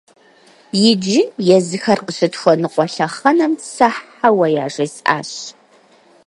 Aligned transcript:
Иджы, 0.87 1.21
езыхэр 1.55 1.99
къыщытхуэныкъуэ 2.05 2.85
лъэхъэнэм, 2.93 3.53
сэ 3.73 3.89
«хьэуэ» 4.17 4.47
яжесӀащ! 4.63 5.31